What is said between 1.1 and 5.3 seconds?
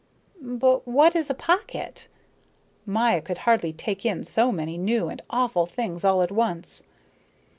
is a pocket?" Maya could hardly take in so many new and